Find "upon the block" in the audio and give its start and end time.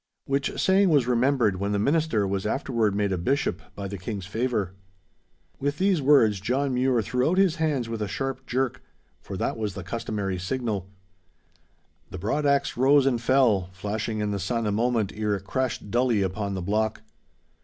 16.23-17.03